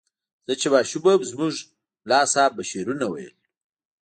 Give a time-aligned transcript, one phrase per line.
[0.47, 1.53] زه چې ماشوم وم زموږ
[2.05, 3.35] ملا صیب به شعرونه ویل.